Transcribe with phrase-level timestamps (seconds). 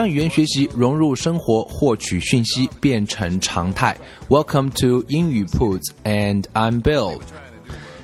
[0.00, 3.96] 将语言学习融入生活，获取讯息变成常态。
[4.28, 7.20] Welcome to 英语 Puts and I'm Bill.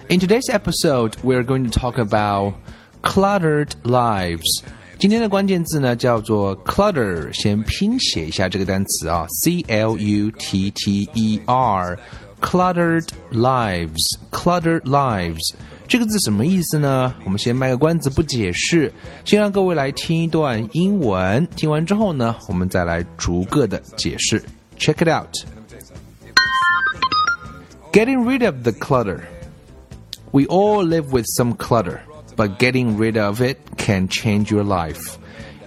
[0.09, 2.55] In today's episode, we're going to talk about
[3.03, 4.63] cluttered lives.
[4.99, 15.55] 今天的关键字呢叫做 clutter，先拼写一下这个单词啊，c l u t t e r，cluttered lives，cluttered lives。
[15.89, 17.15] 这个字什么意思呢？
[17.25, 18.91] 我们先卖个关子，不解释，
[19.25, 21.47] 先让各位来听一段英文。
[21.55, 24.43] 听完之后呢，我们再来逐个的解释。
[24.79, 25.35] Check it out.
[27.93, 29.21] Getting rid of the clutter.
[30.31, 32.01] We all live with some clutter,
[32.37, 35.19] but getting rid of it can change your life.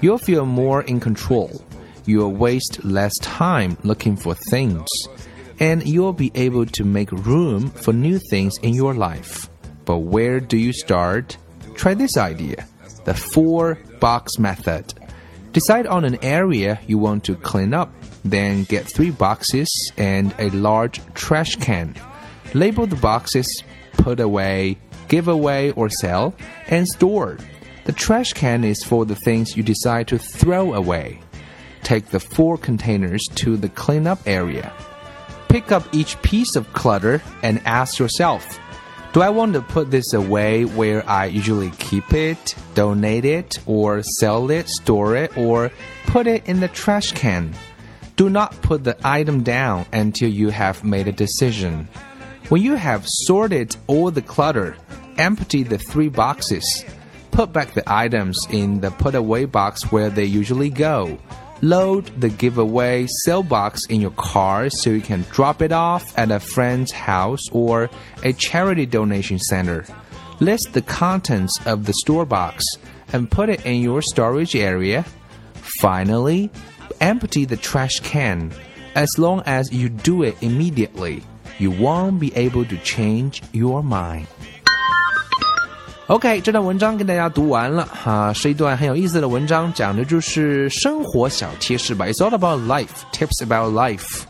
[0.02, 1.52] You'll feel more in control.
[2.06, 4.88] You'll waste less time looking for things.
[5.60, 9.48] And you'll be able to make room for new things in your life.
[9.91, 11.37] But where do you start?
[11.75, 12.69] Try this idea
[13.07, 14.95] the four box method.
[15.53, 17.93] Decide on an area you want to clean up,
[18.25, 21.97] then get three boxes and a large trash can.
[22.55, 26.37] Label the boxes, put away, give away or sell,
[26.69, 27.39] and store.
[27.85, 31.19] The trash can is for the things you decide to throw away.
[31.83, 34.73] Take the four containers to the cleanup area.
[35.49, 38.61] Pick up each piece of clutter and ask yourself,
[39.13, 44.03] do I want to put this away where I usually keep it, donate it, or
[44.03, 45.73] sell it, store it, or
[46.07, 47.53] put it in the trash can?
[48.15, 51.89] Do not put the item down until you have made a decision.
[52.51, 54.77] When you have sorted all the clutter,
[55.17, 56.85] empty the three boxes.
[57.33, 61.19] Put back the items in the put away box where they usually go.
[61.63, 66.31] Load the giveaway sale box in your car so you can drop it off at
[66.31, 67.91] a friend's house or
[68.23, 69.85] a charity donation center.
[70.41, 72.65] List the contents of the store box
[73.13, 75.05] and put it in your storage area.
[75.81, 76.51] Finally,
[77.03, 78.51] empty the trash can.
[78.95, 81.23] As long as you do it immediately,
[81.59, 84.27] you won't be able to change your mind.
[86.11, 92.05] OK，这段文章跟大家读完了哈，是一段很有意思的文章，讲的就是生活小贴士吧。
[92.07, 94.23] It's all about life, tips about life。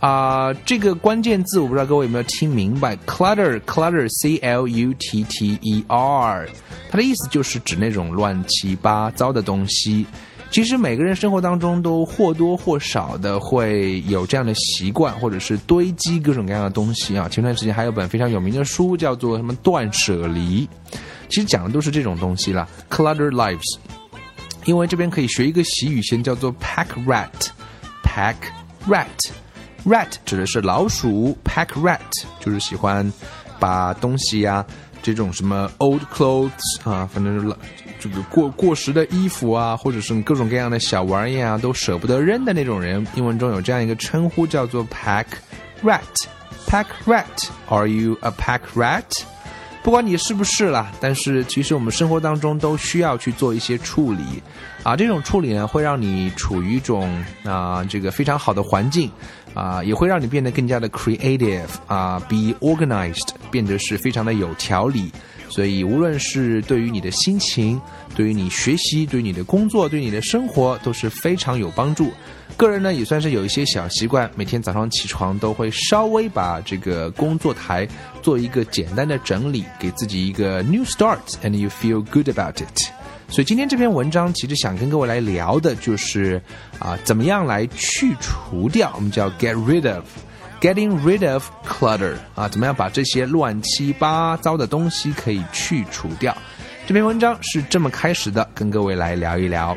[0.00, 6.48] 啊，这个关键字我不知道各位有没有听明白，clutter，clutter，c l u t t e r，
[6.90, 10.06] 它的意思就是指那种乱七八糟的东西。
[10.50, 17.28] 其实每个人生活当中都或多或少的会有这样的习惯，或者是堆积各种各样的东西啊。
[17.28, 20.66] 前段时间还有本非常有名的书叫做什么《断舍离》。
[21.28, 23.78] 其实讲的都是这种东西了，clutter lives。
[24.64, 28.34] 因为这边可以学一个习语，先叫做 pack rat，pack
[28.86, 31.98] rat，rat 指的是老鼠，pack rat
[32.38, 33.10] 就是喜欢
[33.58, 34.62] 把东西呀，
[35.02, 36.50] 这种什么 old clothes
[36.84, 37.56] 啊，反正是
[37.98, 43.06] 这个过过时的衣服啊，或者是各种各样的小玩意啊，都舍不得扔的那种人。
[43.14, 45.24] 英文中有这样一个称呼，叫做 pack
[45.82, 49.04] rat，pack rat，Are you a pack rat？
[49.82, 54.22] 不管你是不是啦，但是其实我们生活当中都需要去做一些处理，
[54.82, 59.10] 啊，这种处理呢会让你处于一种啊这个非常好的环境，
[59.54, 65.10] 啊，也会让你变得更加的 creative，啊，be organized，变得是非常的有条理。
[65.48, 67.80] 所以无论是对于你的心情，
[68.14, 72.10] 对于你学习，对于你的工作，对你的生活都是非常有帮助。
[72.56, 77.86] 个人呢也算是有一些小习惯，每天早上起床都会稍微把这个工作台
[78.22, 82.90] 做一个简单的整理，给自己一个 new start，and you feel good about it。
[83.30, 86.40] 所以今天这篇文章其实想跟各位来聊的就是
[86.78, 90.04] 啊，怎么样来去除掉，我们叫 get rid of
[90.60, 96.36] Getting rid of clutter 啊，怎么样把这些乱七八糟的东西可以去除掉。
[96.84, 99.76] 这篇文章是这么开始的，跟各位来聊一聊。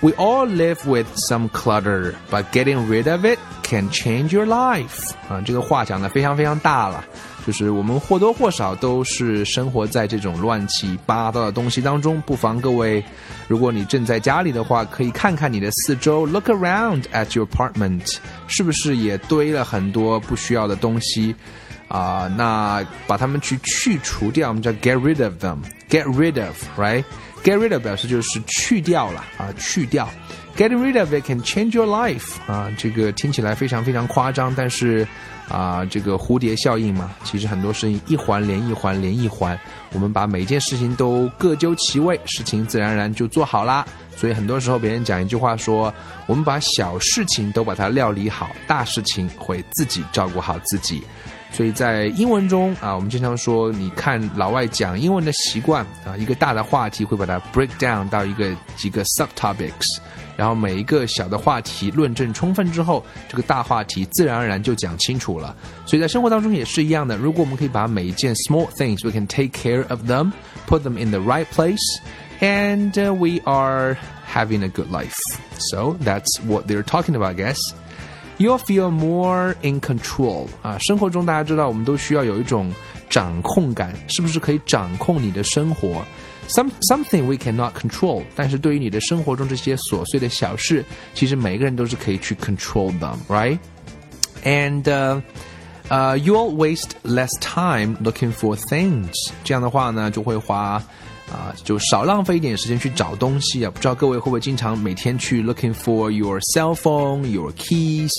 [0.00, 5.12] We all live with some clutter, but getting rid of it can change your life.
[5.30, 7.02] 啊，这个话讲的非常非常大了，
[7.46, 12.20] 就是我们或多或少都是生活在这种乱七八糟的东西当中。
[12.22, 13.02] 不妨各位，
[13.48, 18.16] 如果你正在家里的话，可以看看你的四周，look around at your apartment，
[18.46, 21.34] 是不是也堆了很多不需要的东西？
[21.88, 30.08] 啊、那把它们去去除掉，我们叫 get rid of them，get rid of，right？get rid of 表示就是去掉了啊，去掉。
[30.56, 35.06] Getting rid of it can change your life 啊，这个听起来非常非常夸张，但是
[35.52, 39.58] 啊，这个蝴蝶效应嘛，其实很多事情一环连一环连一环，
[39.92, 43.86] 我们把每件事情都各就其位，事情自然而然就做好啦。
[44.16, 45.92] 所以很多时候别人讲一句话说，
[46.26, 51.02] 我们把小事情都把它料理好，大事情会自己照顾好自己。
[51.51, 59.97] 所以在英文中啊，我们经常说，你看老外讲英文的习惯啊，一个大的话题会把它 break down 到一个几个 subtopics。
[60.35, 65.55] 然后每一个小的话题论证充分之后，这个大话题自然而然就讲清楚了。
[65.83, 67.17] 所以在生活当中也是一样的。
[67.17, 70.31] 如果我们可以把每一件 small things we can take care of them,
[70.67, 71.81] put them in the right place,
[72.39, 73.97] and uh, we are
[74.31, 75.17] having a good life.
[75.71, 77.57] So that's what they're talking about, I guess.
[78.37, 82.71] You'll feel more in control 啊，生活中大家知道我们都需要有一种
[83.09, 86.03] 掌控感，是不是可以掌控你的生活？
[86.47, 95.21] some something we cannot control，但是对于你的生活中这些琐碎的小事，其实每个人都是可以去 control them，right？And uh,
[95.89, 99.31] uh, you'll waste less time looking for things。
[99.43, 100.81] 这样的话呢，就会花
[101.31, 103.69] 啊，就少浪费一点时间去找东西啊。
[103.69, 108.11] 不知道各位会不会经常每天去 looking for your cell phone, your keys,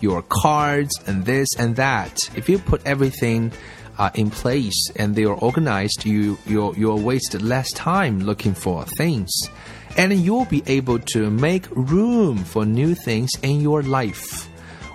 [0.00, 2.28] your cards, and this and that.
[2.34, 3.50] If you put everything
[3.96, 8.84] are in place and they are organized, you you'll, you'll waste less time looking for
[8.96, 9.30] things,
[9.96, 14.48] and you'll be able to make room for new things in your life.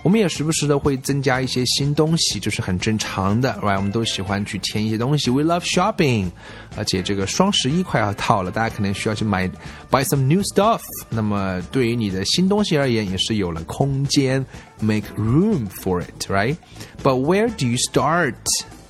[0.05, 3.77] 我们也时不时的会增加一些新东西，这是很正常的，right？
[3.77, 5.31] 我们都喜欢去添一些东西。
[5.31, 6.31] We love shopping，
[6.77, 9.49] 而且这个双十一快要到了，大家可能需要去买
[9.91, 10.83] buy some new stuff。
[11.09, 14.45] 那么对于你的新东西而言，也是有了空间
[14.79, 18.35] ，make room for it，right？But where do you start？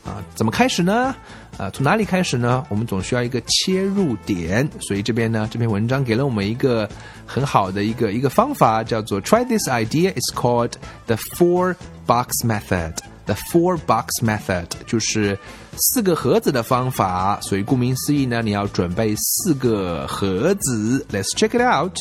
[0.05, 1.15] 啊，怎么开始呢？
[1.57, 2.67] 啊，从哪里开始呢？
[2.69, 6.89] 我们总需要一个切入点，所以这边呢，这篇文章给了我们一个
[7.25, 10.13] 很好的一个一个方法，叫做 Try this idea.
[10.15, 10.73] It's called
[11.07, 12.95] the four box method.
[13.27, 15.39] The four box method 就是
[15.77, 17.41] 四个盒子的方法。
[17.41, 21.07] 所以顾名思义呢，你要准备四个盒子。
[21.13, 22.01] Let's check it out.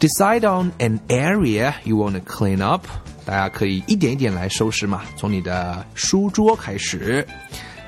[0.00, 2.86] Decide on an area you want to clean up.
[3.24, 7.26] 大家可以一点一点来收拾嘛，从你的书桌开始，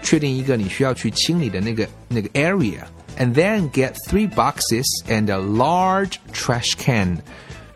[0.02, 7.18] 确定一个你需要去清理的那个那个 area，and then get three boxes and a large trash can，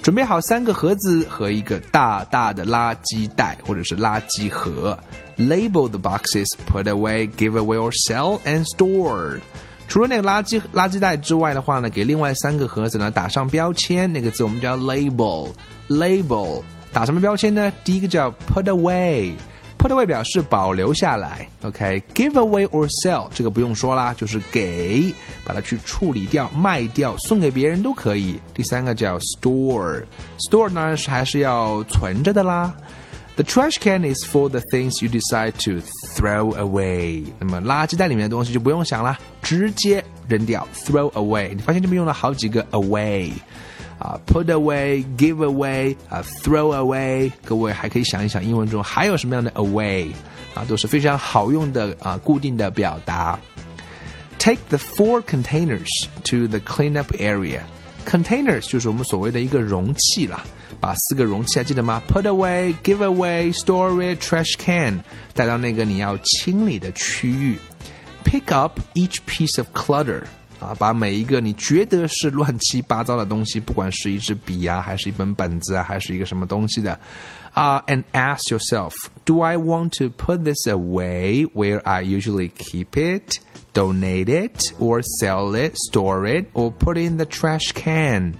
[0.01, 4.97] 准备好三个盒子和一个大大的垃圾袋或者是垃圾盒，
[5.37, 9.39] label the boxes, put away, give away or sell and store。
[9.87, 16.61] 除了那个垃圾垃圾袋之外的话呢，给另外三个盒子呢打上标签，那个字我们叫 label，label。
[16.91, 17.71] 打什么标签呢？
[17.83, 18.63] 第一个叫 put
[19.84, 21.46] Away，put away 表示保留下来。
[21.62, 25.12] OK，give away or sell 这个不用说啦，就是给，
[25.44, 28.40] 把它去处理掉、卖掉、送给别人都可以。
[28.54, 32.74] 第三个叫 store，store 当然是还是要存着的啦。
[33.36, 35.84] The trash can is for the things you decide to
[36.14, 37.24] throw away。
[37.40, 41.52] 那么垃圾袋里面的东西就不用想了，直接扔掉，throw away。
[41.52, 43.32] 你发现这边用了好几个 away。
[44.03, 50.07] 啊，put away, give away, 啊，throw away，各位还可以想一想，英文中还有什么样的 away
[50.53, 53.39] 啊，都是非常好用的啊，固定的表达。
[54.37, 55.89] Take the four containers
[56.23, 57.61] to the cleanup area.
[58.05, 60.43] Containers 就是我们所谓的一个容器啦，
[60.79, 62.01] 把四个容器还记得吗？
[62.07, 65.01] Put away, give away, store it, trash can，
[65.33, 67.57] 带到那个你要清理的区域。
[68.23, 70.23] Pick up each piece of clutter.
[70.63, 76.99] 啊，把每一个你觉得是乱七八糟的东西，不管是一支笔啊，还是一本本子啊，还是一个什么东西的，
[77.53, 78.91] 啊，and ask yourself,
[79.23, 83.39] do I want to put this away where I usually keep it,
[83.73, 88.33] donate it, or sell it, store it, or put it in the trash can？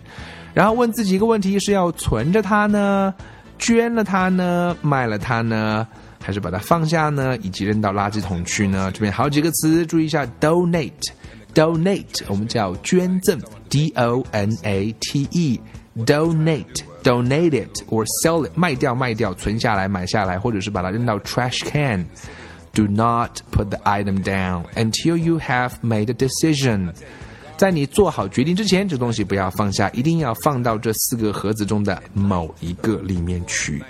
[0.54, 3.14] 然后问自己一个问题：是要存着它呢，
[3.58, 5.88] 捐了它呢，卖了它呢？
[6.22, 8.92] 还是把它放下呢，以及扔到垃圾桶去呢？
[8.94, 10.92] 这边好几个词，注意一下：donate。
[11.54, 13.40] donate 我们叫捐赠，
[13.70, 23.70] d o n a t e，donate donate it or sell it 卖掉卖掉，存下来买下来，或者是把它扔到 trash can。Do not put
[23.70, 26.94] the item down until you have made a decision。
[27.58, 33.84] 在你做好决定之前，这东西不要放下，一定要放到这四个盒子中的某一个里面去。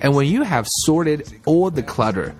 [0.00, 2.32] And when you have sorted all the clutter,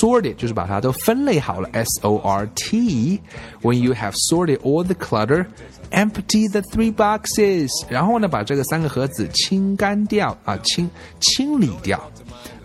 [0.00, 5.46] sorted 就是把它都分类好了，S O R T。When you have sorted all the clutter,
[5.90, 7.68] empty the three boxes。
[7.88, 10.88] 然后呢，把这个三个盒子清干掉啊，清
[11.20, 12.00] 清理掉。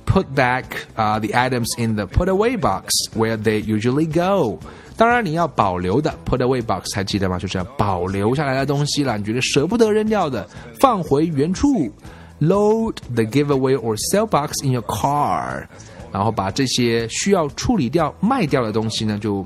[0.05, 0.63] put back
[0.95, 4.57] uh, the items in the put away box where they usually go.
[4.95, 7.37] 当然，你要保留的 put away box 还记得吗？
[7.37, 10.47] 就是要保留下来的东西啦，你觉得舍不得扔掉的，
[10.79, 11.91] 放回原处。
[12.39, 15.65] Load the giveaway or sell box in your car，
[16.11, 19.45] 然后把这些需要处理掉、卖掉的东西呢，就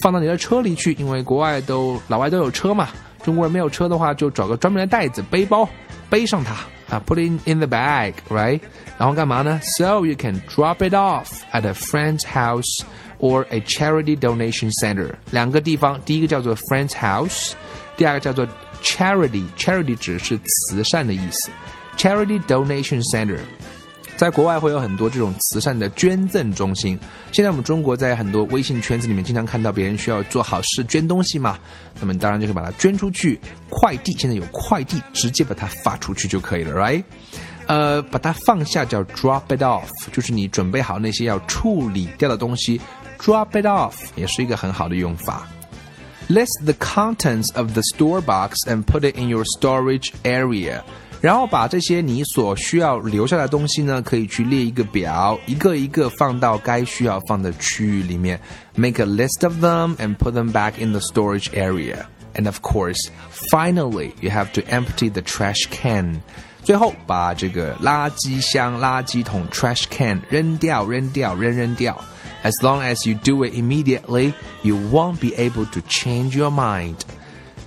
[0.00, 0.94] 放到你的车里去。
[0.94, 2.88] 因为国外都老外都有车嘛，
[3.22, 5.68] 中国人没有车的话，就找个专门的袋子、背包
[6.08, 6.54] 背上它
[6.88, 8.60] 啊，put it in the bag，right？
[8.96, 9.60] 然后干嘛呢？
[9.76, 12.82] So you can drop it off at a friend's house
[13.18, 15.10] or a charity donation center。
[15.30, 17.52] 两个地方，第一个叫做 friend's house，
[17.98, 18.48] 第二个叫做
[18.82, 21.50] charity。charity 指是慈善的意思。
[21.97, 23.39] Charity Donation Center，
[24.17, 26.99] 在国外会有很多这种慈善的捐赠中心。
[27.31, 31.57] 现在我们中国在很多微信圈子里面经常看到别人需要做好事捐东西嘛，
[31.99, 33.39] 那么当然就是把它捐出去。
[33.69, 37.03] 快递现在有快递，直接把它发出去就可以了，right？
[37.67, 42.79] 呃，把它放下叫 drop it off，就是你准备好那些要处理掉的东西
[43.19, 45.47] ，drop it off 也是一个很好的用法。
[46.27, 50.81] List the contents of the store box and put it in your storage area.
[51.24, 58.40] 然后把这些你所需要留下的东西呢，可以去列一个表，一个一个放到该需要放的区域里面。
[58.74, 62.06] Make a list of them and put them back in the storage area.
[62.34, 63.10] And of course,
[63.50, 66.22] finally, you have to empty the trash can.
[66.62, 72.02] 最后把这个垃圾箱、垃圾桶 trash can 扔掉、扔掉、扔扔掉。
[72.42, 74.32] As long as you do it immediately,
[74.62, 76.96] you won't be able to change your mind.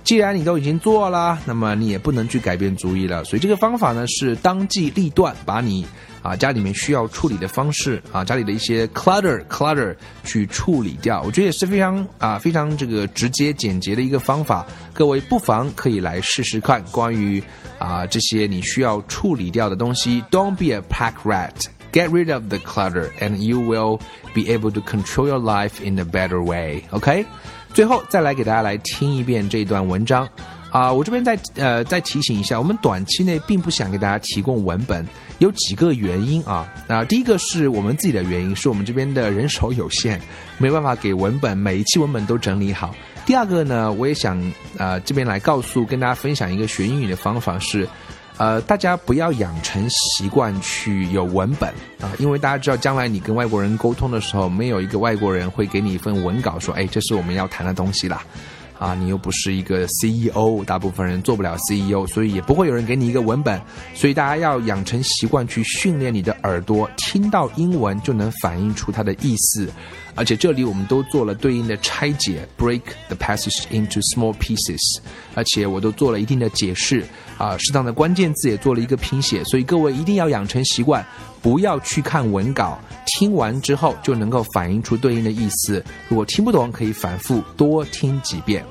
[0.09, 3.23] 既然你都已经做了，那么你也不能去改变主意了。
[3.23, 5.85] 所以这个方法呢是当机立断，把你
[6.23, 11.21] 啊家里面需要处理的方式啊家里的一些 clutter clutter 去处理掉。
[11.21, 14.65] 我觉得也是非常啊非常这个直接简洁的一个方法。
[14.93, 16.83] 各位不妨可以来试试看。
[16.85, 17.39] 关于
[17.77, 21.53] 啊这些你需要处理掉的东西，Don't be a pack rat.
[21.91, 23.99] Get rid of the clutter, and you will
[24.33, 26.81] be able to control your life in a better way.
[26.89, 27.27] OK.
[27.73, 30.27] 最后再来给大家来听一遍这段文章，
[30.71, 35.07] 啊，我这边再呃再提醒一下，我们短期内并不想给大家提供文本，
[35.37, 40.19] 有几个原因啊，啊，第一个是我们自己的原因，是我们这边的人手有限，
[40.57, 42.93] 没办法给文本每一期文本都整理好。
[43.25, 44.41] 第二个呢，我也想
[44.77, 47.87] 呃这边来告诉跟大家分享一个学英语的方法是。
[48.39, 51.69] 呃，大家不要养成习惯去有文本
[52.01, 58.23] 啊，因为大家知道，将来你跟外国人沟通的时候，没有一个外国人会给你一份文稿说，哎，这是我们要谈的东西啦。
[58.79, 63.61] 啊，你又不是一个 CEO，大部分人做不了 CEO，所以也不会有人给你一个文本。
[63.93, 69.69] 所以大家要养成习惯去训练你的耳朵，听到英文就能反映出它的意思。
[70.15, 74.79] 而且这里我们都做了对应的拆解，break the passage into small pieces。
[75.35, 77.05] 而且我都做了一定的解释，
[77.37, 79.43] 啊，适当的关键字也做了一个拼写。
[79.43, 81.05] 所以各位一定要养成习惯，
[81.41, 82.79] 不要去看文稿。
[83.19, 85.83] 听完之后就能够反映出对应的意思。
[86.07, 88.63] 如果听不懂，可以反复多听几遍。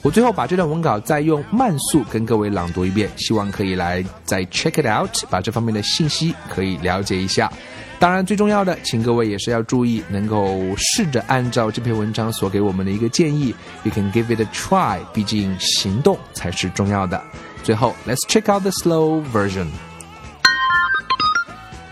[0.00, 7.52] 我最后把这段文稿再用慢速跟各位朗读一遍，希望可以来再 check it out，把这方面的信息可以了解一下。
[7.98, 14.98] 当然，最重要的，请各位也是要注意，能够试着按照这篇文章所给我们的一个建议，you can give it a try。
[15.12, 17.22] 毕竟行动才是重要的。
[17.62, 19.66] 最后，let's check out the slow version。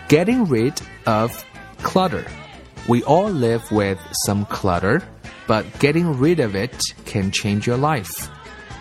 [0.07, 0.73] Getting rid
[1.03, 1.31] of
[1.81, 2.25] Clutter.
[2.87, 5.01] We all live with some clutter,
[5.47, 8.29] but getting rid of it can change your life.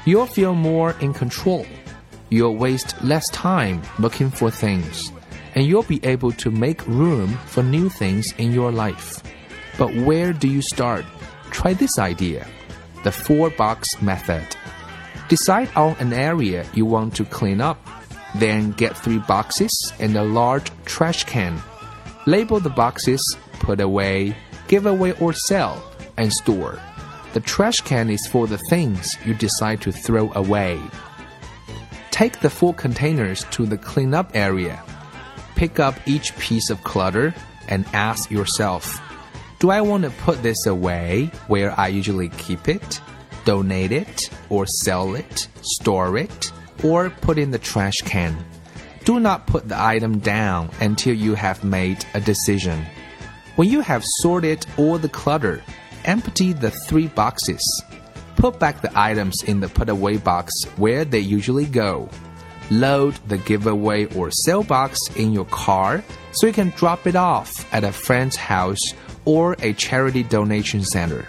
[0.04, 1.66] You'll feel more in control.
[2.30, 5.12] You'll waste less time looking for things,
[5.54, 9.22] and you'll be able to make room for new things in your life.
[9.78, 11.04] But where do you start?
[11.50, 12.46] Try this idea
[13.04, 14.44] the four box method.
[15.28, 17.78] Decide on an area you want to clean up,
[18.34, 21.62] then get three boxes and a large trash can
[22.28, 23.22] Label the boxes,
[23.54, 25.82] put away, give away or sell,
[26.18, 26.78] and store.
[27.32, 30.78] The trash can is for the things you decide to throw away.
[32.10, 34.82] Take the full containers to the cleanup area.
[35.54, 37.34] Pick up each piece of clutter
[37.66, 39.00] and ask yourself
[39.58, 43.00] Do I want to put this away where I usually keep it,
[43.46, 46.52] donate it, or sell it, store it,
[46.84, 48.36] or put in the trash can?
[49.08, 52.84] Do not put the item down until you have made a decision.
[53.56, 55.62] When you have sorted all the clutter,
[56.04, 57.62] empty the three boxes.
[58.36, 62.10] Put back the items in the put away box where they usually go.
[62.70, 67.50] Load the giveaway or sale box in your car so you can drop it off
[67.72, 68.92] at a friend's house
[69.24, 71.26] or a charity donation center.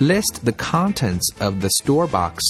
[0.00, 2.42] List the contents of the store box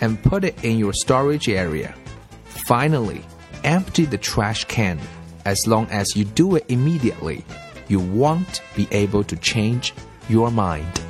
[0.00, 1.96] and put it in your storage area.
[2.44, 3.24] Finally,
[3.64, 5.00] empty the trash can.
[5.44, 7.44] as long as you do it immediately,
[7.88, 9.92] you won't be able to change
[10.28, 11.03] your mind.